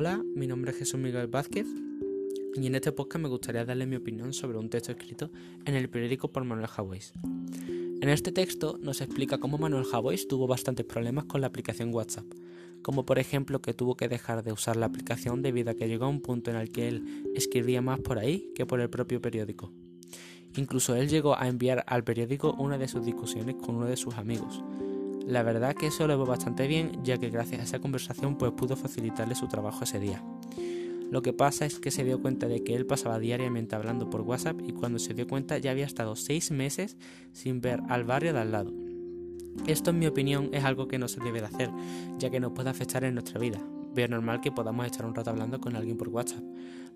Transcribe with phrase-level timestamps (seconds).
[0.00, 1.66] mi nombre es Jesús Miguel Vázquez
[2.54, 5.32] y en este podcast me gustaría darle mi opinión sobre un texto escrito
[5.64, 7.12] en el periódico por Manuel Javois.
[8.00, 12.26] En este texto nos explica cómo Manuel Javois tuvo bastantes problemas con la aplicación WhatsApp,
[12.80, 16.04] como por ejemplo que tuvo que dejar de usar la aplicación debido a que llegó
[16.04, 19.20] a un punto en el que él escribía más por ahí que por el propio
[19.20, 19.72] periódico.
[20.54, 24.14] Incluso él llegó a enviar al periódico una de sus discusiones con uno de sus
[24.14, 24.62] amigos.
[25.28, 28.50] La verdad que eso lo va bastante bien, ya que gracias a esa conversación pues
[28.52, 30.24] pudo facilitarle su trabajo ese día.
[31.10, 34.22] Lo que pasa es que se dio cuenta de que él pasaba diariamente hablando por
[34.22, 36.96] WhatsApp y cuando se dio cuenta ya había estado seis meses
[37.32, 38.72] sin ver al barrio de al lado.
[39.66, 41.70] Esto en mi opinión es algo que no se debe de hacer,
[42.18, 43.60] ya que nos puede afectar en nuestra vida.
[43.94, 46.42] Veo normal que podamos estar un rato hablando con alguien por WhatsApp,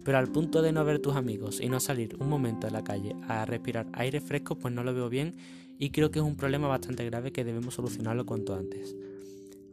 [0.04, 2.84] pero al punto de no ver tus amigos y no salir un momento a la
[2.84, 5.34] calle a respirar aire fresco, pues no lo veo bien
[5.78, 8.94] y creo que es un problema bastante grave que debemos solucionarlo cuanto antes.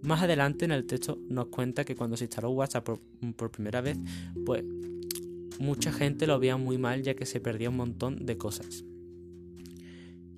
[0.02, 2.88] Más adelante en el texto nos cuenta que cuando se instaló WhatsApp
[3.35, 3.97] por, primera vez,
[4.45, 4.63] pues
[5.59, 8.85] mucha gente lo veía muy mal ya que se perdía un montón de cosas.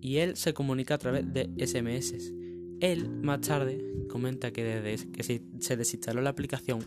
[0.02, 2.34] Y él se comunica a través de SMS.
[2.82, 3.80] Él más tarde
[4.10, 5.24] comenta que desde que
[5.60, 6.84] se desinstaló la aplicación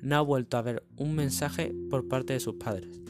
[0.00, 3.02] no ha vuelto a ver un mensaje por parte de sus padres.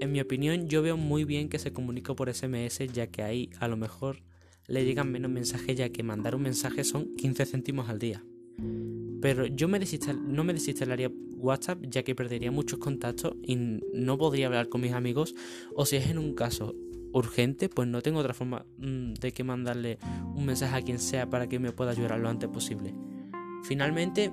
[0.00, 3.50] En mi opinión yo veo muy bien que se comunica por SMS ya que ahí
[3.58, 4.22] a lo mejor
[4.68, 8.24] le llegan menos mensajes ya que mandar un mensaje son 15 céntimos al día.
[9.20, 9.80] Pero yo me
[10.28, 14.92] no me desinstalaría WhatsApp ya que perdería muchos contactos y no podría hablar con mis
[14.92, 15.34] amigos
[15.74, 16.76] o si es en un caso
[17.12, 19.98] urgente pues no tengo otra forma mm, de que mandarle
[20.34, 22.94] un mensaje a quien sea para que me pueda ayudar lo antes posible.
[23.64, 24.30] Finalmente,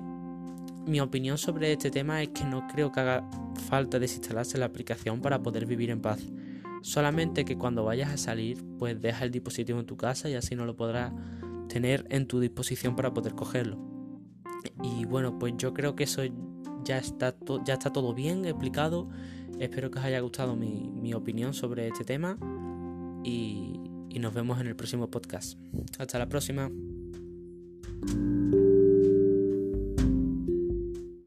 [0.86, 3.28] mi opinión sobre este tema es que no creo que haga
[3.68, 6.20] falta desinstalarse la aplicación para poder vivir en paz.
[6.82, 10.54] Solamente que cuando vayas a salir, pues deja el dispositivo en tu casa y así
[10.54, 11.12] no lo podrás
[11.68, 13.78] tener en tu disposición para poder cogerlo.
[14.82, 16.22] Y bueno, pues yo creo que eso
[16.84, 19.08] ya está, todo bien explicado.
[19.58, 22.38] Espero que os haya gustado mi opinión sobre este tema
[23.24, 23.80] y,
[24.20, 25.58] nos vemos en el próximo podcast.
[25.98, 26.70] Hasta la próxima.